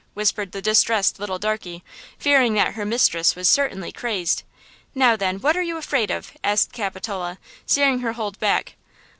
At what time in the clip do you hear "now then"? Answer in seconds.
4.95-5.37